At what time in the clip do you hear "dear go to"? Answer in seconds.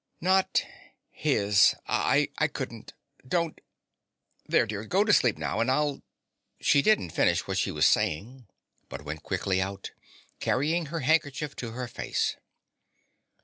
4.65-5.13